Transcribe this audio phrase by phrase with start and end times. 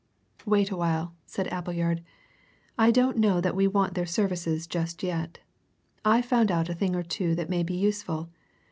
[0.47, 2.01] "Wait a while," said Appleyard.
[2.75, 5.37] "I don't know that we want their services just yet.
[6.03, 8.31] I've found out a thing or two that may be useful.